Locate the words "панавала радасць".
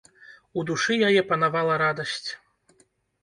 1.31-2.29